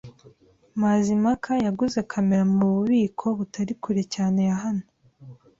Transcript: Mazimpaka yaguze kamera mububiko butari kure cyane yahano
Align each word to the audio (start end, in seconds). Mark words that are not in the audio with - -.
Mazimpaka 0.81 1.51
yaguze 1.65 1.99
kamera 2.11 2.43
mububiko 2.55 3.25
butari 3.37 3.73
kure 3.83 4.03
cyane 4.13 4.39
yahano 4.49 4.83